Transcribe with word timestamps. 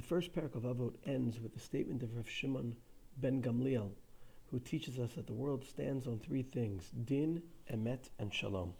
The 0.00 0.06
first 0.06 0.32
parak 0.32 0.54
of 0.54 0.62
Avot 0.62 0.94
ends 1.04 1.38
with 1.40 1.52
the 1.52 1.60
statement 1.60 2.02
of 2.02 2.16
Rav 2.16 2.26
Shimon 2.26 2.74
ben 3.18 3.42
Gamliel, 3.42 3.90
who 4.50 4.58
teaches 4.58 4.98
us 4.98 5.12
that 5.12 5.26
the 5.26 5.34
world 5.34 5.62
stands 5.62 6.06
on 6.06 6.18
three 6.18 6.40
things 6.40 6.90
din, 7.04 7.42
emet, 7.70 8.08
and 8.18 8.32
shalom. 8.32 8.72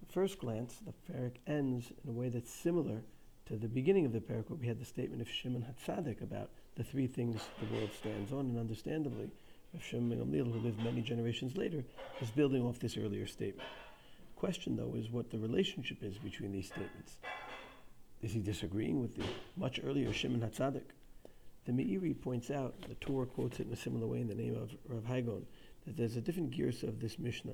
At 0.00 0.12
first 0.12 0.38
glance, 0.38 0.76
the 0.76 1.12
parak 1.12 1.38
ends 1.48 1.90
in 2.04 2.10
a 2.10 2.12
way 2.12 2.28
that's 2.28 2.48
similar 2.48 3.02
to 3.46 3.56
the 3.56 3.66
beginning 3.66 4.06
of 4.06 4.12
the 4.12 4.20
parak, 4.20 4.48
where 4.48 4.60
we 4.60 4.68
had 4.68 4.78
the 4.78 4.84
statement 4.84 5.20
of 5.20 5.28
Shimon 5.28 5.66
Hatzadik 5.66 6.22
about 6.22 6.50
the 6.76 6.84
three 6.84 7.08
things 7.08 7.42
the 7.58 7.74
world 7.74 7.90
stands 7.98 8.30
on, 8.30 8.46
and 8.46 8.56
understandably, 8.56 9.28
Rav 9.74 9.82
Shimon 9.82 10.16
Gamliel, 10.16 10.52
who 10.52 10.60
lived 10.60 10.80
many 10.80 11.02
generations 11.02 11.56
later, 11.56 11.84
is 12.20 12.30
building 12.30 12.62
off 12.62 12.78
this 12.78 12.96
earlier 12.96 13.26
statement. 13.26 13.68
The 14.36 14.40
question, 14.40 14.76
though, 14.76 14.94
is 14.94 15.10
what 15.10 15.28
the 15.32 15.38
relationship 15.38 16.04
is 16.04 16.18
between 16.18 16.52
these 16.52 16.68
statements. 16.68 17.16
Is 18.26 18.32
he 18.32 18.40
disagreeing 18.40 19.00
with 19.00 19.14
the 19.14 19.22
much 19.56 19.78
earlier 19.84 20.12
Shimon 20.12 20.40
Hatzadik? 20.40 20.90
The 21.64 21.70
Meiri 21.70 22.20
points 22.20 22.50
out, 22.50 22.74
the 22.88 22.96
Torah 22.96 23.24
quotes 23.24 23.60
it 23.60 23.68
in 23.68 23.72
a 23.72 23.76
similar 23.76 24.08
way 24.08 24.20
in 24.20 24.26
the 24.26 24.34
name 24.34 24.56
of 24.56 24.74
Rav 24.88 25.04
Hai 25.04 25.20
Gaon, 25.20 25.46
that 25.86 25.96
there's 25.96 26.16
a 26.16 26.20
different 26.20 26.50
gears 26.50 26.82
of 26.82 26.98
this 26.98 27.20
Mishnah, 27.20 27.52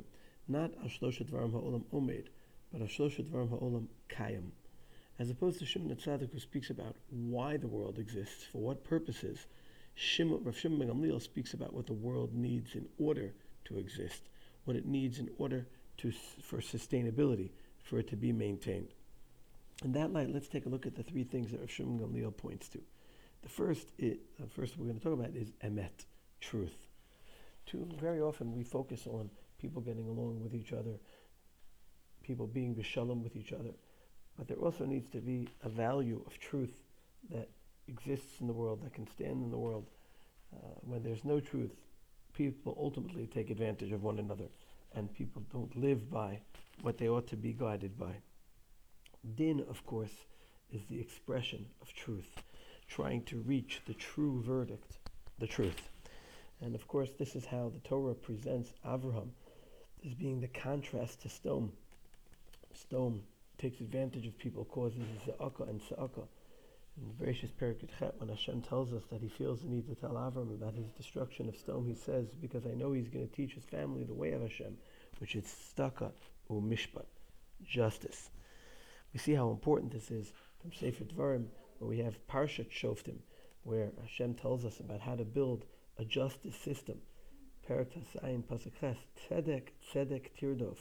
not 0.48 0.73
Ashloshet 0.83 1.30
Varam 1.30 1.52
Ha'olam 1.52 1.84
Omed, 1.92 2.28
but 2.73 2.80
Ashloshet 2.80 3.28
Varam 3.28 3.50
Ha'olam 3.50 3.88
Kayim. 4.09 4.52
As 5.19 5.28
opposed 5.28 5.59
to 5.59 5.66
Shimon 5.66 5.95
Hatzadik, 5.95 6.33
who 6.33 6.38
speaks 6.38 6.70
about 6.70 6.97
why 7.11 7.59
the 7.59 7.69
world 7.69 7.98
exists, 7.98 8.47
for 8.50 8.62
what 8.62 8.83
purposes, 8.83 9.45
Shimon, 9.95 10.42
Rav 10.42 10.56
Shimon 10.56 10.89
Gamliel 10.89 11.20
speaks 11.20 11.52
about 11.52 11.75
what 11.75 11.86
the 11.86 11.92
world 11.92 12.33
needs 12.33 12.77
in 12.77 12.89
order 12.98 13.34
to 13.66 13.77
exist, 13.77 14.23
what 14.64 14.75
it 14.75 14.86
needs 14.86 15.19
in 15.19 15.28
order 15.36 15.66
to, 15.98 16.12
for 16.41 16.61
sustainability, 16.61 17.50
for 17.84 17.98
it 17.98 18.09
to 18.09 18.16
be 18.16 18.33
maintained. 18.33 18.89
In 19.84 19.92
that 19.92 20.12
light, 20.12 20.32
let's 20.32 20.48
take 20.48 20.66
a 20.66 20.68
look 20.68 20.86
at 20.86 20.95
the 20.95 21.02
three 21.02 21.24
things 21.24 21.50
that 21.50 21.60
Rav 21.60 21.70
Shimon 21.70 21.98
Gamliel 21.98 22.36
points 22.36 22.68
to. 22.68 22.80
The 23.42 23.48
first, 23.48 23.88
the 23.98 24.18
first 24.48 24.78
we're 24.78 24.86
going 24.86 24.98
to 24.98 25.05
talk 25.05 25.14
about 25.14 25.34
is 25.34 25.50
emet, 25.64 26.06
truth. 26.41 26.86
Too 27.66 27.89
very 28.00 28.20
often 28.20 28.55
we 28.55 28.62
focus 28.62 29.06
on 29.06 29.30
people 29.58 29.83
getting 29.83 30.06
along 30.06 30.41
with 30.41 30.55
each 30.55 30.72
other, 30.72 31.00
people 32.22 32.47
being 32.47 32.74
b'shalom 32.74 33.22
with 33.22 33.34
each 33.34 33.52
other, 33.52 33.70
but 34.39 34.47
there 34.47 34.56
also 34.58 34.84
needs 34.84 35.08
to 35.11 35.19
be 35.19 35.48
a 35.64 35.69
value 35.69 36.22
of 36.27 36.39
truth 36.39 36.74
that 37.30 37.48
exists 37.89 38.41
in 38.41 38.46
the 38.46 38.52
world, 38.52 38.83
that 38.84 38.94
can 38.94 39.08
stand 39.08 39.42
in 39.42 39.50
the 39.50 39.58
world. 39.58 39.86
Uh, 40.55 40.58
when 40.83 41.02
there's 41.02 41.24
no 41.24 41.41
truth, 41.41 41.72
people 42.34 42.77
ultimately 42.78 43.27
take 43.27 43.50
advantage 43.50 43.91
of 43.91 44.02
one 44.02 44.19
another, 44.19 44.46
and 44.94 45.12
people 45.12 45.42
don't 45.52 45.74
live 45.77 46.08
by 46.11 46.39
what 46.83 46.98
they 46.98 47.08
ought 47.08 47.27
to 47.27 47.36
be 47.36 47.52
guided 47.52 47.98
by. 47.98 48.14
Din, 49.37 49.65
of 49.70 49.87
course, 49.87 50.27
is 50.73 50.84
the 50.87 50.98
expression 51.01 51.67
of 51.81 51.92
truth, 51.92 52.42
trying 52.89 53.23
to 53.25 53.39
reach 53.42 53.81
the 53.87 53.95
true 53.95 54.42
verdict, 54.42 54.98
the 55.39 55.47
truth. 55.47 55.89
And 56.61 56.75
of 56.75 56.89
course, 56.89 57.11
this 57.19 57.37
is 57.37 57.47
how 57.47 57.69
the 57.69 57.89
Torah 57.89 58.14
presents 58.14 58.73
Avraham 58.84 59.31
as 60.05 60.14
being 60.14 60.41
the 60.41 60.48
contrast 60.48 61.23
to 61.23 61.29
Sdom. 61.29 61.70
Sdom 62.75 63.20
takes 63.59 63.81
advantage 63.81 64.27
of 64.27 64.37
people, 64.39 64.64
causes 64.64 65.05
Za'aka 65.25 65.69
and 65.69 65.81
Sa'aka. 65.89 66.23
In 66.97 67.12
Bereshis 67.14 67.53
Perikut 67.53 67.91
Chet, 67.98 68.14
when 68.19 68.29
Hashem 68.29 68.62
tells 68.62 68.92
us 68.92 69.05
that 69.11 69.23
he 69.23 69.29
feels 69.29 69.61
the 69.61 69.69
need 69.69 69.86
to 69.86 69.95
tell 69.95 70.14
Avram 70.14 70.53
about 70.53 70.75
his 70.75 70.91
destruction 70.91 71.48
of 71.48 71.55
Sdom, 71.55 71.86
he 71.86 71.95
says, 71.95 72.27
because 72.41 72.67
I 72.67 72.75
know 72.75 72.92
he's 72.92 73.09
going 73.09 73.29
to 73.29 73.34
teach 73.34 73.55
his 73.55 73.64
family 73.64 74.03
the 74.03 74.14
way 74.14 74.33
of 74.33 74.42
Hashem, 74.42 74.77
which 75.19 75.36
is 75.36 75.45
Staka 75.45 76.11
u 76.51 76.61
Mishpat, 76.61 77.07
justice. 77.64 78.31
We 79.12 79.18
see 79.18 79.34
how 79.34 79.50
important 79.50 79.92
this 79.92 80.10
is 80.10 80.32
from 80.60 80.72
Sefer 80.72 81.05
Dvarim, 81.05 81.46
where 81.78 81.88
we 81.88 81.98
have 81.98 82.27
Parshat 82.28 82.70
Shoftim, 82.70 83.18
where 83.62 83.91
Hashem 84.00 84.34
tells 84.34 84.64
us 84.64 84.80
about 84.80 85.00
how 85.00 85.16
to 85.16 85.24
build 85.24 85.66
a 85.98 86.05
justice 86.05 86.56
system. 86.56 86.98
Perak 87.66 87.92
Tasayin 87.92 88.42
Pasakhes, 88.42 88.96
Tzedek, 89.20 89.68
Tzedek 89.92 90.30
Tirdof, 90.40 90.78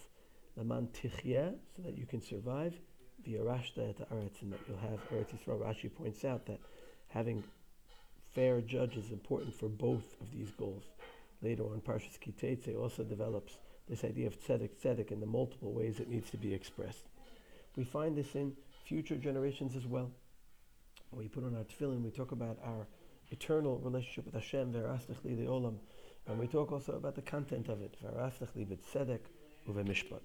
Laman 0.56 0.88
Tichye, 0.94 1.56
so 1.76 1.82
that 1.84 1.98
you 1.98 2.06
can 2.06 2.22
survive, 2.22 2.74
V'yarashta 3.28 3.90
et 3.90 4.10
Aretz, 4.10 4.42
and 4.42 4.54
that 4.54 4.60
you'll 4.68 4.78
have 4.78 5.00
Eretz 5.10 5.36
Yisrael. 5.36 5.60
Rashi 5.60 5.94
points 5.94 6.24
out 6.24 6.46
that 6.46 6.60
having 7.10 7.44
fair 8.34 8.62
judges 8.62 9.06
is 9.06 9.12
important 9.12 9.54
for 9.54 9.68
both 9.68 10.16
of 10.22 10.32
these 10.32 10.52
goals. 10.52 10.86
Later 11.42 11.64
on, 11.64 11.82
Parshas 11.82 12.20
Ki 12.20 12.32
Teitzei 12.32 12.80
also 12.80 13.04
develops 13.04 13.58
this 13.90 14.06
idea 14.06 14.28
of 14.28 14.40
tzedek 14.40 14.70
tzedek 14.82 15.12
in 15.12 15.20
the 15.20 15.26
multiple 15.26 15.74
ways 15.74 16.00
it 16.00 16.10
needs 16.10 16.30
to 16.32 16.38
be 16.38 16.54
expressed. 16.54 17.10
We 17.76 17.84
find 17.84 18.18
this 18.18 18.36
in 18.36 18.54
future 18.86 19.16
generations 19.16 19.76
as 19.76 19.86
well. 19.86 20.12
We 21.12 21.28
put 21.28 21.44
on 21.44 21.56
our 21.56 21.64
tefillin, 21.64 22.04
we 22.04 22.12
talk 22.12 22.32
about 22.32 22.58
our 22.64 22.88
eternal 23.30 23.80
relationship 23.80 24.26
with 24.26 24.34
Hashem, 24.34 24.74
Verastach 24.74 25.24
li 25.24 25.36
olam, 25.46 25.76
and 26.28 26.38
we 26.38 26.48
talk 26.48 26.72
also 26.72 26.94
about 26.94 27.16
the 27.16 27.22
content 27.22 27.70
of 27.70 27.82
it, 27.82 27.96
Verastach 28.04 28.56
li 28.56 28.66
uvemishpat. 29.68 30.22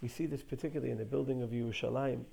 We 0.00 0.08
see 0.08 0.26
this 0.26 0.42
particularly 0.42 0.90
in 0.90 0.98
the 0.98 1.04
building 1.04 1.42
of 1.42 1.50
Yerushalayim. 1.50 2.24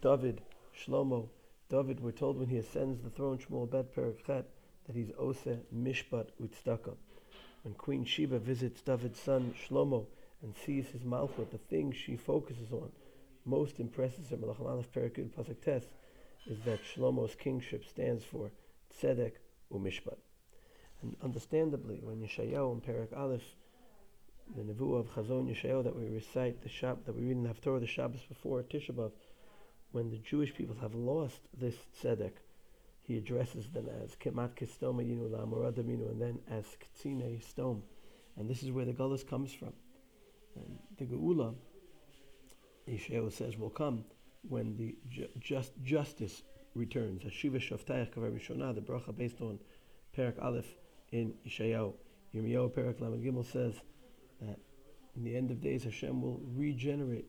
David, 0.00 0.42
Shlomo, 0.76 1.28
David, 1.68 2.00
we're 2.00 2.12
told 2.12 2.38
when 2.38 2.48
he 2.48 2.58
ascends 2.58 3.02
the 3.02 3.10
throne, 3.10 3.38
Shmuel 3.38 3.70
Bet 3.70 3.94
Perikhet, 3.94 4.44
that 4.86 4.94
he's 4.94 5.10
Ose 5.18 5.58
Mishpat 5.74 6.28
Utstaka. 6.42 6.94
When 7.62 7.74
Queen 7.74 8.04
Sheba 8.04 8.38
visits 8.38 8.82
David's 8.82 9.20
son 9.20 9.54
Shlomo 9.66 10.06
and 10.42 10.54
sees 10.54 10.88
his 10.88 11.02
malchut, 11.02 11.50
the 11.50 11.58
thing 11.58 11.92
she 11.92 12.16
focuses 12.16 12.72
on, 12.72 12.90
most 13.44 13.80
impresses 13.80 14.30
her, 14.30 14.36
Malach 14.36 14.60
Aleph 14.60 14.92
Perikut 14.92 15.30
Pasuk 15.30 15.60
Tes, 15.60 15.84
is 16.46 16.60
that 16.64 16.80
Shlomo's 16.82 17.34
kingship 17.34 17.84
stands 17.84 18.24
for 18.24 18.50
Tzedek 18.94 19.32
u'Mishpat. 19.72 20.18
And 21.02 21.16
understandably, 21.22 22.00
when 22.02 22.20
Yeshayahu 22.20 22.74
in 22.74 22.80
Perak 22.80 23.12
Aleph, 23.16 23.56
the 24.56 24.62
Nevuah 24.62 25.00
of 25.00 25.14
Chazon 25.14 25.48
Yeshayahu 25.48 25.84
that 25.84 25.96
we 25.96 26.08
recite, 26.08 26.62
the 26.62 26.68
Shab, 26.68 27.04
that 27.04 27.14
we 27.14 27.22
read 27.22 27.36
in 27.36 27.42
the 27.42 27.48
Haftorah 27.48 27.80
the 27.80 27.86
Shabbos 27.86 28.22
before 28.28 28.62
Tisha 28.62 28.92
B'Av, 28.92 29.12
when 29.92 30.10
the 30.10 30.18
Jewish 30.18 30.54
people 30.54 30.76
have 30.80 30.94
lost 30.94 31.40
this 31.58 31.76
Tzedek, 32.00 32.32
he 33.02 33.18
addresses 33.18 33.68
them 33.68 33.88
as 34.02 34.14
Kemat 34.16 34.54
Kistoma 34.54 35.02
Yinu 35.02 35.28
Lamoradaminu, 35.30 36.10
and 36.10 36.20
then 36.20 36.38
as 36.50 36.64
Ktsine 36.96 37.42
Sdom. 37.42 37.82
And 38.36 38.48
this 38.48 38.62
is 38.62 38.70
where 38.70 38.84
the 38.84 38.92
Gullus 38.92 39.26
comes 39.26 39.52
from. 39.52 39.72
And 40.54 40.78
the 40.98 41.04
Geula, 41.04 41.54
Yeshayahu 42.92 43.32
says, 43.32 43.56
will 43.56 43.70
come 43.70 44.04
when 44.48 44.76
the 44.76 44.96
ju- 45.08 45.28
just 45.40 45.72
justice 45.82 46.42
returns. 46.74 47.22
Hashiva 47.22 47.56
Shaftayach 47.56 48.14
Kavar 48.14 48.30
Rishonah, 48.30 48.74
the 48.74 48.80
bracha 48.80 49.16
based 49.16 49.40
on 49.40 49.58
Perak 50.14 50.36
Aleph 50.40 50.76
in 51.10 51.34
Yeshayahu. 51.46 51.94
Yirmiyahu 52.34 52.74
Perak 52.74 53.00
Lamed 53.00 53.24
Gimel 53.24 53.44
says 53.44 53.74
that 54.40 54.58
in 55.16 55.24
the 55.24 55.36
end 55.36 55.50
of 55.50 55.60
days 55.60 55.84
Hashem 55.84 56.20
will 56.20 56.40
regenerate 56.54 57.26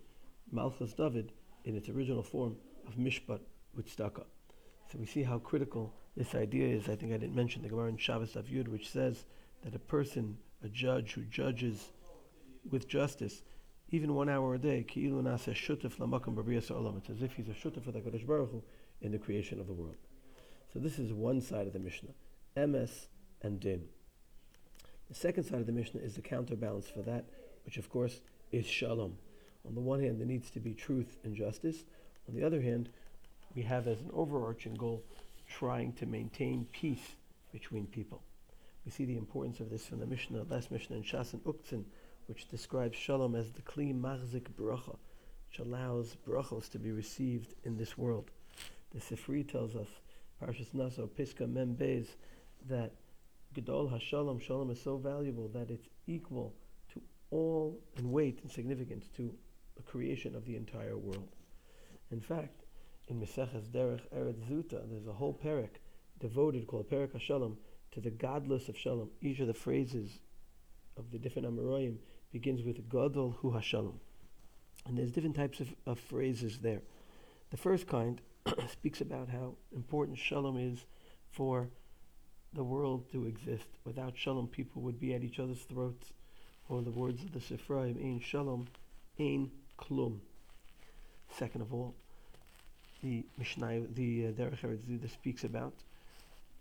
Malchus 0.52 0.94
David 0.94 1.32
in 1.66 1.76
its 1.76 1.90
original 1.90 2.24
form 2.24 2.56
of 2.88 2.96
Mishpat 2.96 3.40
with. 3.76 3.90
So 3.90 5.00
we 5.00 5.06
see 5.06 5.24
how 5.24 5.40
critical 5.40 5.94
this 6.16 6.36
idea 6.36 6.68
is. 6.68 6.90
I 6.90 6.96
think 6.96 7.14
I 7.14 7.18
didn't 7.18 7.36
mention 7.36 7.64
the 7.64 7.70
Gemara 7.70 7.90
in 7.90 7.98
Shabbos 7.98 8.34
Avyud, 8.34 8.68
which 8.68 8.90
says 8.90 9.26
that 9.64 9.76
a 9.76 9.80
person, 9.80 10.38
a 10.64 10.70
judge 10.70 11.14
who 11.14 11.24
judges 11.24 11.92
with 12.70 12.88
justice, 12.88 13.42
even 13.94 14.16
one 14.16 14.28
hour 14.28 14.56
a 14.56 14.58
day. 14.58 14.84
It's 14.88 14.98
as 14.98 15.04
if 17.22 17.34
he's 17.34 17.48
a 17.48 17.52
shutef 17.52 17.84
for 17.84 17.92
the 17.92 18.00
Kodesh 18.00 18.26
Baruch 18.26 18.50
Hu 18.50 18.64
in 19.02 19.12
the 19.12 19.20
creation 19.20 19.60
of 19.60 19.68
the 19.68 19.74
world. 19.74 19.98
So 20.74 20.80
this 20.80 20.98
is 20.98 21.14
one 21.14 21.40
side 21.40 21.68
of 21.68 21.74
the 21.74 21.80
Mishnah, 21.80 22.10
emes 22.58 23.06
and 23.44 23.60
din. 23.60 23.84
The 25.10 25.16
second 25.16 25.44
side 25.44 25.60
of 25.60 25.68
the 25.68 25.72
Mishnah 25.72 26.02
is 26.02 26.16
the 26.16 26.22
counterbalance 26.22 26.88
for 26.88 27.04
that, 27.04 27.26
which 27.66 27.78
of 27.78 27.92
course 27.92 28.22
is 28.52 28.66
shalom. 28.66 29.16
On 29.68 29.76
the 29.76 29.82
one 29.82 30.02
hand, 30.02 30.20
there 30.20 30.26
needs 30.26 30.50
to 30.52 30.60
be 30.60 30.74
truth 30.74 31.18
and 31.24 31.36
justice. 31.36 31.86
On 32.28 32.36
the 32.36 32.44
other 32.44 32.62
hand, 32.62 32.90
we 33.56 33.62
have 33.62 33.88
as 33.88 34.00
an 34.00 34.10
overarching 34.12 34.74
goal 34.74 35.04
trying 35.48 35.94
to 35.94 36.08
maintain 36.08 36.66
peace 36.74 37.16
between 37.52 37.86
people. 37.86 38.24
We 38.86 38.92
see 38.92 39.06
the 39.06 39.18
importance 39.18 39.60
of 39.60 39.70
this 39.70 39.86
from 39.86 40.00
the 40.00 40.08
Mishnah, 40.08 40.46
last 40.50 40.72
Mishnah 40.72 40.96
in 40.96 41.04
Shas 41.04 41.34
and 41.34 41.44
Uktzin, 41.44 41.84
which 42.28 42.48
describes 42.48 42.98
Shalom 42.98 43.36
as 43.36 43.52
the 43.52 43.62
Kli 43.62 43.94
Machzik 43.94 44.48
Bracha, 44.58 44.96
which 45.50 45.60
allows 45.60 46.16
brachos 46.28 46.70
to 46.72 46.80
be 46.80 46.92
received 46.92 47.54
in 47.64 47.78
this 47.78 47.98
world. 47.98 48.32
The 48.92 49.00
Sifri 49.00 49.48
tells 49.48 49.76
us, 49.76 49.88
Parshas 50.42 50.74
Naso, 50.74 51.10
Piska 51.18 51.52
Mem 51.52 51.76
Beis, 51.76 52.08
that 52.68 52.94
Gedol 53.56 53.92
HaShalom, 53.92 54.42
Shalom 54.42 54.72
is 54.72 54.82
so 54.82 54.98
valuable 54.98 55.48
that 55.50 55.70
it's 55.70 55.88
equal 56.08 56.54
to 56.94 57.02
all 57.30 57.80
in 57.98 58.12
weight 58.12 58.40
and 58.42 58.52
significance 58.52 59.10
to 59.16 59.34
the 59.76 59.84
creation 59.84 60.36
of 60.36 60.46
the 60.46 60.56
entire 60.56 60.98
world. 60.98 61.30
In 62.12 62.20
fact, 62.20 62.64
in 63.08 63.20
Meseches 63.20 63.68
Derech 63.70 64.02
Eretz 64.16 64.48
Zuta, 64.50 64.90
there's 64.90 65.08
a 65.08 65.14
whole 65.14 65.40
parak 65.44 65.78
devoted 66.20 66.68
called 66.68 66.90
Parak 66.90 67.12
HaShalom 67.12 67.58
to 67.92 68.00
the 68.00 68.12
gadlus 68.12 68.70
of 68.70 68.78
Shalom. 68.78 69.10
Each 69.22 69.40
of 69.40 69.48
the 69.48 69.54
phrases 69.54 70.20
of 70.98 71.12
the 71.12 71.20
different 71.20 71.48
Amoraim 71.48 71.98
begins 72.32 72.64
with 72.64 72.90
Gadol 72.90 73.38
Hu 73.40 73.52
HaShalom. 73.52 73.96
And 74.86 74.98
there's 74.98 75.12
different 75.12 75.36
types 75.36 75.60
of, 75.60 75.74
of 75.86 76.00
phrases 76.00 76.60
there. 76.60 76.82
The 77.52 77.58
first 77.58 77.88
kind 77.88 78.20
speaks 78.72 79.02
about 79.02 79.30
how 79.30 79.56
important 79.74 80.18
shalom 80.18 80.58
is 80.58 80.86
for 81.32 81.70
the 82.54 82.64
world 82.64 83.12
to 83.12 83.26
exist. 83.26 83.68
Without 83.86 84.18
shalom, 84.18 84.48
people 84.48 84.82
would 84.82 85.00
be 85.00 85.14
at 85.14 85.24
each 85.24 85.40
other's 85.40 85.64
throats. 85.64 86.12
Or 86.70 86.82
the 86.82 86.92
words 86.92 87.24
of 87.24 87.32
the 87.32 87.40
Sifraim, 87.40 87.98
Ein 87.98 88.20
shalom, 88.20 88.68
ein 89.20 89.52
klum. 89.78 90.20
Second 91.30 91.62
of 91.62 91.74
all, 91.74 91.96
the 93.02 93.26
Mishnah, 93.38 93.82
the 93.94 94.28
uh, 94.28 94.32
Derech 94.32 94.62
Eretz 94.62 95.12
speaks 95.12 95.44
about 95.44 95.74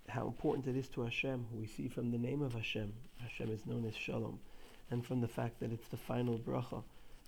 how 0.09 0.27
important 0.27 0.67
it 0.67 0.77
is 0.77 0.89
to 0.89 1.03
Hashem, 1.03 1.47
we 1.53 1.67
see 1.67 1.89
from 1.89 2.11
the 2.11 2.19
name 2.19 2.43
of 2.43 2.55
Hashem. 2.55 2.93
Hashem 3.21 3.51
is 3.51 3.67
known 3.67 3.85
as 3.87 3.95
Shalom, 3.95 4.39
and 4.91 5.05
from 5.05 5.21
the 5.21 5.29
fact 5.29 5.61
that 5.61 5.73
it's 5.73 5.89
the 5.89 5.97
final 5.97 6.39
bracha 6.39 6.83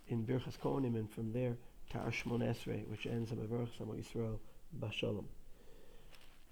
in 0.09 0.25
Birchas 0.27 0.59
Kohanim, 0.59 0.97
and 0.97 1.11
from 1.11 1.33
there, 1.33 1.57
Tar 1.91 2.11
Shmon 2.11 2.43
Esrei, 2.43 2.87
which 2.89 3.07
ends 3.07 3.31
in 3.31 3.39
Mavarach 3.39 3.71
Samo 3.79 3.95
Yisrael 3.95 4.39
Bashalom. 4.79 5.25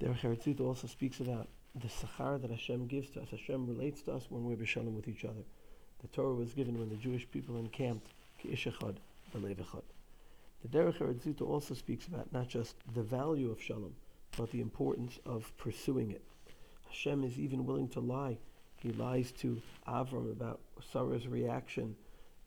Derech 0.00 0.20
Eretz 0.20 0.60
also 0.60 0.86
speaks 0.86 1.20
about 1.20 1.48
the 1.74 1.88
sachar 1.88 2.40
that 2.40 2.50
Hashem 2.50 2.86
gives 2.86 3.10
to 3.10 3.22
us. 3.22 3.30
Hashem 3.30 3.66
relates 3.66 4.02
to 4.02 4.12
us 4.12 4.26
when 4.28 4.44
we're 4.44 4.56
b'shalom 4.56 4.94
with 4.94 5.08
each 5.08 5.24
other. 5.24 5.44
The 6.00 6.08
Torah 6.08 6.34
was 6.34 6.52
given 6.52 6.78
when 6.78 6.88
the 6.88 6.96
Jewish 6.96 7.30
people 7.30 7.56
encamped 7.56 8.08
ki'ish 8.42 8.66
echad, 8.66 8.96
b'lev 9.34 9.56
echad. 9.56 9.82
The 10.62 10.68
Derech 10.68 10.98
Eretz 10.98 11.40
also 11.40 11.74
speaks 11.74 12.06
about 12.06 12.32
not 12.32 12.48
just 12.48 12.76
the 12.94 13.02
value 13.02 13.50
of 13.50 13.62
shalom, 13.62 13.94
but 14.36 14.50
the 14.50 14.60
importance 14.60 15.18
of 15.26 15.52
pursuing 15.56 16.10
it. 16.10 16.22
Hashem 16.88 17.24
is 17.24 17.38
even 17.38 17.64
willing 17.64 17.88
to 17.90 18.00
lie. 18.00 18.38
He 18.76 18.92
lies 18.92 19.32
to 19.32 19.60
Avram 19.86 20.30
about 20.30 20.60
Sarah's 20.92 21.26
reaction, 21.26 21.94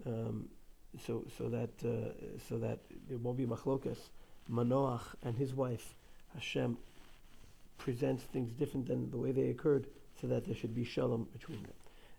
um, 0.06 0.50
so 1.06 1.24
so 1.38 1.50
that 1.50 1.70
uh, 1.84 2.12
so 2.50 2.58
that 2.58 2.80
there 3.08 3.18
won't 3.18 3.38
be 3.38 3.46
machlokas. 3.46 3.98
Manoach 4.52 5.02
and 5.24 5.36
his 5.36 5.54
wife, 5.54 5.96
Hashem 6.34 6.78
presents 7.78 8.24
things 8.24 8.52
different 8.54 8.88
than 8.88 9.10
the 9.10 9.18
way 9.18 9.32
they 9.32 9.50
occurred, 9.50 9.88
so 10.20 10.28
that 10.28 10.46
there 10.46 10.56
should 10.56 10.76
be 10.76 10.84
shalom 10.84 11.28
between 11.34 11.62
them. 11.64 11.74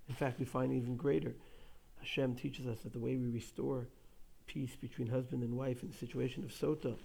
In 0.08 0.14
fact, 0.14 0.38
we 0.38 0.44
find 0.44 0.72
even 0.72 0.96
greater. 0.96 1.34
Hashem 1.98 2.36
teaches 2.36 2.66
us 2.66 2.80
that 2.80 2.92
the 2.92 2.98
way 2.98 3.16
we 3.16 3.28
restore 3.28 3.86
peace 4.46 4.76
between 4.76 5.08
husband 5.08 5.42
and 5.42 5.56
wife 5.56 5.82
in 5.82 5.90
the 5.90 5.96
situation 5.96 6.44
of 6.44 6.50
sota 6.50 6.96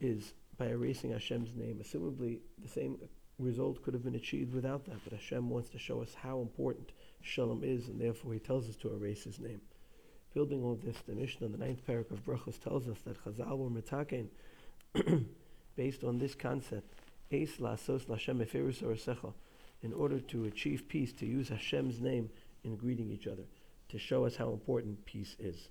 is 0.00 0.32
by 0.58 0.66
erasing 0.68 1.12
Hashem's 1.12 1.54
name. 1.54 1.80
Assumably, 1.82 2.38
the 2.62 2.68
same 2.68 2.98
result 3.38 3.82
could 3.82 3.94
have 3.94 4.04
been 4.04 4.14
achieved 4.14 4.54
without 4.54 4.84
that, 4.86 4.98
but 5.04 5.12
Hashem 5.12 5.50
wants 5.50 5.68
to 5.70 5.78
show 5.78 6.02
us 6.02 6.14
how 6.14 6.40
important 6.40 6.92
Shalom 7.20 7.64
is, 7.64 7.88
and 7.88 8.00
therefore 8.00 8.32
He 8.32 8.38
tells 8.38 8.68
us 8.68 8.76
to 8.76 8.92
erase 8.92 9.24
His 9.24 9.38
name. 9.38 9.60
Building 10.34 10.62
on 10.64 10.80
this, 10.84 10.96
the 11.06 11.14
Mishnah, 11.14 11.48
the 11.48 11.58
ninth 11.58 11.86
parak 11.86 12.10
of 12.10 12.24
Brachos, 12.24 12.60
tells 12.62 12.88
us 12.88 12.98
that 13.04 13.22
Chazal 13.24 13.58
were 13.58 13.70
metaken 13.70 14.28
based 15.76 16.04
on 16.04 16.18
this 16.18 16.34
concept. 16.34 16.94
La'asos 17.32 18.08
l'Hashem 18.08 18.40
eferus 18.40 18.82
in 19.82 19.92
order 19.92 20.20
to 20.20 20.44
achieve 20.44 20.88
peace, 20.88 21.12
to 21.12 21.26
use 21.26 21.48
Hashem's 21.48 22.00
name 22.00 22.30
in 22.64 22.76
greeting 22.76 23.10
each 23.10 23.26
other, 23.26 23.44
to 23.88 23.98
show 23.98 24.24
us 24.24 24.36
how 24.36 24.50
important 24.50 25.04
peace 25.04 25.36
is. 25.38 25.68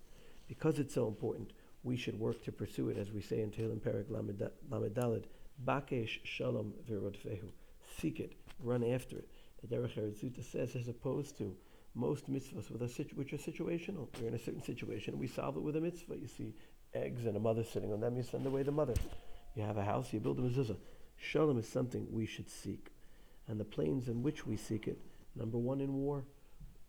Because 0.47 0.79
it's 0.79 0.93
so 0.93 1.07
important, 1.07 1.51
we 1.85 1.95
should 1.95 2.19
work 2.19 2.43
to 2.43 2.51
pursue 2.51 2.89
it, 2.89 2.97
as 2.97 3.11
we 3.11 3.21
say 3.21 3.41
in 3.41 3.51
Tehillim 3.51 3.79
Perik 3.79 4.09
Lamedalid, 4.09 5.23
Bakesh 5.63 6.19
Shalom 6.23 6.73
Virodfehu. 6.89 7.49
Seek 7.99 8.19
it, 8.19 8.33
run 8.59 8.83
after 8.83 9.17
it. 9.17 9.29
The 9.61 9.75
Derech 9.75 9.93
Eretz 9.95 10.23
Zuta 10.23 10.43
says, 10.43 10.75
as 10.75 10.87
opposed 10.87 11.37
to 11.37 11.55
most 11.93 12.29
mitzvahs 12.29 12.71
with 12.71 12.81
a 12.81 12.89
situ- 12.89 13.15
which 13.15 13.33
are 13.33 13.37
situational. 13.37 14.07
We're 14.19 14.29
in 14.29 14.33
a 14.33 14.39
certain 14.39 14.63
situation, 14.63 15.19
we 15.19 15.27
solve 15.27 15.57
it 15.57 15.61
with 15.61 15.75
a 15.75 15.81
mitzvah. 15.81 16.17
You 16.17 16.27
see 16.27 16.55
eggs 16.95 17.25
and 17.27 17.37
a 17.37 17.39
mother 17.39 17.63
sitting 17.63 17.93
on 17.93 17.99
them, 17.99 18.17
you 18.17 18.23
send 18.23 18.47
away 18.47 18.63
the 18.63 18.71
mother. 18.71 18.95
You 19.53 19.61
have 19.61 19.77
a 19.77 19.85
house, 19.85 20.11
you 20.11 20.19
build 20.19 20.39
a 20.39 20.41
mezuzah. 20.41 20.77
Shalom 21.17 21.59
is 21.59 21.69
something 21.69 22.07
we 22.09 22.25
should 22.25 22.49
seek. 22.49 22.89
And 23.47 23.59
the 23.59 23.63
planes 23.63 24.09
in 24.09 24.23
which 24.23 24.47
we 24.47 24.57
seek 24.57 24.87
it, 24.87 24.99
number 25.35 25.59
one 25.59 25.81
in 25.81 25.93
war, 25.93 26.25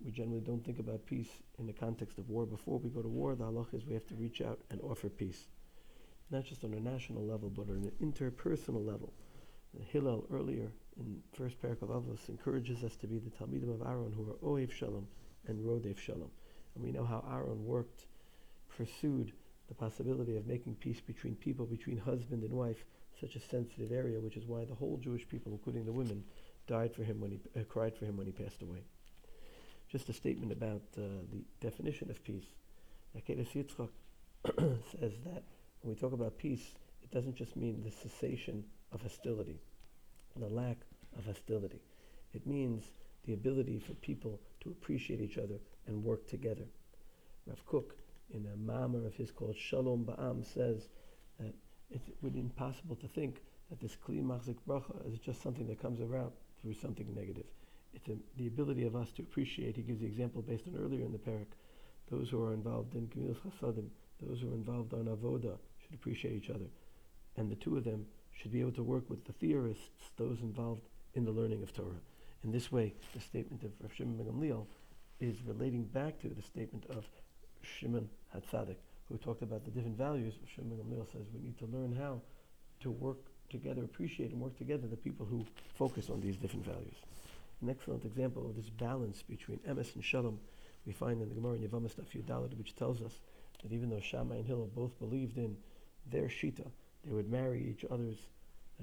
we 0.04 0.10
generally 0.10 0.40
don't 0.40 0.64
think 0.64 0.78
about 0.78 1.06
peace 1.06 1.30
in 1.58 1.66
the 1.66 1.72
context 1.72 2.18
of 2.18 2.28
war. 2.28 2.46
Before 2.46 2.78
we 2.78 2.90
go 2.90 3.02
to 3.02 3.08
war, 3.08 3.34
the 3.34 3.44
halach 3.44 3.74
is 3.74 3.86
we 3.86 3.94
have 3.94 4.06
to 4.06 4.14
reach 4.14 4.40
out 4.40 4.60
and 4.70 4.80
offer 4.82 5.08
peace. 5.08 5.48
Not 6.30 6.44
just 6.44 6.64
on 6.64 6.74
a 6.74 6.80
national 6.80 7.24
level, 7.24 7.50
but 7.50 7.68
on 7.68 7.76
an 7.76 7.92
interpersonal 8.00 8.84
level. 8.84 9.12
Hillel 9.88 10.26
earlier 10.32 10.72
in 10.98 11.22
first 11.32 11.60
parak 11.60 11.82
of 11.82 11.90
Avos 11.90 12.28
encourages 12.28 12.82
us 12.82 12.96
to 12.96 13.06
be 13.06 13.18
the 13.18 13.30
Talmidim 13.30 13.74
of 13.74 13.86
Aaron 13.86 14.12
who 14.12 14.30
are 14.30 14.58
Oev 14.58 14.70
Shalom 14.70 15.06
and 15.46 15.58
Rodev 15.60 15.98
Shalom. 15.98 16.30
And 16.74 16.84
we 16.84 16.92
know 16.92 17.04
how 17.04 17.24
Aaron 17.30 17.64
worked, 17.64 18.06
pursued 18.76 19.32
the 19.68 19.74
possibility 19.74 20.36
of 20.36 20.46
making 20.46 20.76
peace 20.76 21.00
between 21.00 21.34
people, 21.34 21.66
between 21.66 21.98
husband 21.98 22.42
and 22.42 22.52
wife, 22.52 22.84
such 23.20 23.36
a 23.36 23.40
sensitive 23.40 23.92
area, 23.92 24.20
which 24.20 24.36
is 24.36 24.46
why 24.46 24.64
the 24.64 24.74
whole 24.74 24.98
Jewish 24.98 25.28
people, 25.28 25.52
including 25.52 25.84
the 25.84 25.92
women, 25.92 26.24
died 26.66 26.94
for 26.94 27.04
him 27.04 27.20
when 27.20 27.30
he 27.30 27.40
uh, 27.58 27.64
cried 27.64 27.96
for 27.96 28.04
him 28.04 28.16
when 28.16 28.26
he 28.26 28.32
passed 28.32 28.62
away. 28.62 28.82
Just 29.88 30.08
a 30.08 30.12
statement 30.12 30.52
about 30.52 30.82
uh, 30.98 31.02
the 31.30 31.44
definition 31.60 32.10
of 32.10 32.22
peace. 32.24 32.46
Akedah 33.16 33.46
Yitzchak 33.46 33.88
says 35.00 35.12
that 35.24 35.44
when 35.80 35.94
we 35.94 35.94
talk 35.94 36.12
about 36.12 36.38
peace, 36.38 36.74
it 37.02 37.10
doesn't 37.12 37.36
just 37.36 37.56
mean 37.56 37.82
the 37.84 37.90
cessation 37.90 38.64
of 38.92 39.00
hostility, 39.00 39.60
the 40.36 40.48
lack 40.48 40.78
of 41.16 41.24
hostility. 41.24 41.80
It 42.34 42.46
means 42.46 42.84
the 43.26 43.34
ability 43.34 43.78
for 43.78 43.94
people 43.94 44.40
to 44.60 44.70
appreciate 44.70 45.20
each 45.20 45.38
other 45.38 45.58
and 45.86 46.02
work 46.02 46.26
together. 46.26 46.64
Rav 47.46 47.64
Kook, 47.66 47.94
in 48.34 48.44
a 48.46 48.56
mamar 48.56 49.06
of 49.06 49.14
his 49.14 49.30
called 49.30 49.56
Shalom 49.56 50.04
Ba'am, 50.04 50.44
says 50.44 50.88
that 51.38 51.54
it 51.90 52.00
would 52.22 52.34
be 52.34 52.40
impossible 52.40 52.96
to 52.96 53.06
think 53.06 53.40
that 53.70 53.80
this 53.80 53.96
Kli 53.96 54.22
Machzik 54.22 54.56
Bracha 54.68 55.12
is 55.12 55.18
just 55.20 55.42
something 55.42 55.66
that 55.68 55.80
comes 55.80 56.00
around 56.00 56.32
through 56.60 56.74
something 56.74 57.14
negative 57.14 57.46
it's 57.96 58.08
a, 58.08 58.16
the 58.36 58.46
ability 58.46 58.84
of 58.84 58.94
us 58.94 59.10
to 59.12 59.22
appreciate. 59.22 59.76
He 59.76 59.82
gives 59.82 60.00
the 60.00 60.06
example 60.06 60.42
based 60.42 60.64
on 60.68 60.78
earlier 60.78 61.04
in 61.04 61.12
the 61.12 61.18
parak. 61.18 61.46
Those 62.10 62.28
who 62.30 62.42
are 62.44 62.52
involved 62.52 62.94
in 62.94 63.08
Gemilas 63.08 63.36
Chasadim, 63.38 63.88
those 64.22 64.40
who 64.40 64.50
are 64.50 64.54
involved 64.54 64.92
on 64.94 65.06
Avoda, 65.06 65.56
should 65.82 65.94
appreciate 65.94 66.34
each 66.34 66.50
other. 66.50 66.66
And 67.36 67.50
the 67.50 67.56
two 67.56 67.76
of 67.76 67.84
them 67.84 68.06
should 68.32 68.52
be 68.52 68.60
able 68.60 68.72
to 68.72 68.82
work 68.82 69.08
with 69.08 69.24
the 69.24 69.32
theorists, 69.32 70.10
those 70.16 70.38
involved 70.42 70.82
in 71.14 71.24
the 71.24 71.30
learning 71.30 71.62
of 71.62 71.72
Torah. 71.72 72.00
In 72.44 72.52
this 72.52 72.70
way, 72.70 72.94
the 73.14 73.20
statement 73.20 73.62
of 73.64 73.72
Rav 73.80 73.92
Shimon 73.92 74.16
ben 74.16 74.26
Gamliel 74.26 74.66
is 75.18 75.36
relating 75.46 75.84
back 75.84 76.20
to 76.20 76.28
the 76.28 76.42
statement 76.42 76.84
of 76.90 77.04
Shimon 77.62 78.08
HaTzadik, 78.36 78.76
who 79.08 79.16
talked 79.16 79.42
about 79.42 79.64
the 79.64 79.70
different 79.70 79.96
values. 79.96 80.34
Shimon 80.54 80.76
ben 80.76 80.86
Gamliel 80.86 81.10
says 81.10 81.22
we 81.34 81.40
need 81.40 81.58
to 81.58 81.66
learn 81.66 81.96
how 81.96 82.20
to 82.80 82.90
work 82.90 83.18
together, 83.50 83.82
appreciate 83.82 84.32
and 84.32 84.40
work 84.40 84.56
together 84.58 84.86
the 84.86 84.96
people 84.96 85.24
who 85.24 85.44
focus 85.78 86.10
on 86.10 86.20
these 86.20 86.36
different 86.36 86.66
values. 86.66 86.96
An 87.62 87.70
excellent 87.70 88.04
example 88.04 88.46
of 88.46 88.56
this 88.56 88.68
balance 88.68 89.22
between 89.22 89.58
emes 89.60 89.94
and 89.94 90.04
shalom 90.04 90.38
we 90.84 90.92
find 90.92 91.22
in 91.22 91.28
the 91.28 91.34
Gemara 91.34 91.54
in 91.54 91.62
Yevamos 91.62 91.94
Daf 91.94 92.58
which 92.58 92.76
tells 92.76 93.00
us 93.00 93.20
that 93.62 93.72
even 93.72 93.88
though 93.88 94.00
Shammai 94.00 94.36
and 94.36 94.46
Hillel 94.46 94.70
both 94.74 94.98
believed 94.98 95.38
in 95.38 95.56
their 96.10 96.28
shita, 96.28 96.70
they 97.04 97.12
would 97.12 97.30
marry 97.30 97.66
each 97.66 97.84
other's 97.90 98.18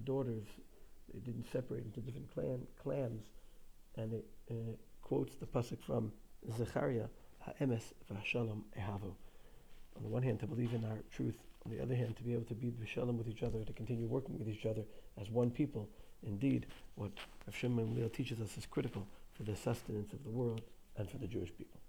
daughters. 0.03 0.43
They 1.13 1.19
didn't 1.19 1.45
separate 1.51 1.85
into 1.85 2.01
different 2.01 2.33
clan, 2.33 2.65
clans, 2.81 3.21
and 3.95 4.13
it, 4.13 4.25
it 4.47 4.79
quotes 5.01 5.35
the 5.35 5.45
pasuk 5.45 5.81
from 5.83 6.11
Zechariah, 6.57 7.07
"Ha'emes 7.45 7.93
v'Shalom 8.11 8.63
ehavo." 8.77 9.13
On 9.95 10.01
the 10.01 10.09
one 10.09 10.23
hand, 10.23 10.39
to 10.39 10.47
believe 10.47 10.73
in 10.73 10.83
our 10.83 11.03
truth. 11.11 11.37
On 11.65 11.71
the 11.71 11.79
other 11.79 11.95
hand, 11.95 12.17
to 12.17 12.23
be 12.23 12.33
able 12.33 12.45
to 12.45 12.55
be 12.55 12.71
b'shalom 12.71 13.17
with 13.17 13.27
each 13.27 13.43
other, 13.43 13.63
to 13.63 13.73
continue 13.73 14.07
working 14.07 14.39
with 14.39 14.49
each 14.49 14.65
other 14.65 14.83
as 15.21 15.29
one 15.29 15.51
people 15.51 15.87
Indeed, 16.25 16.65
what 16.95 17.11
Rav 17.45 17.55
Shimon 17.55 18.09
teaches 18.13 18.39
us 18.39 18.57
is 18.57 18.65
critical 18.65 19.05
for 19.33 19.43
the 19.43 19.55
sustenance 19.55 20.13
of 20.13 20.23
the 20.23 20.29
world 20.29 20.61
and 20.97 21.09
for 21.09 21.17
the 21.17 21.27
Jewish 21.27 21.51
people. 21.57 21.79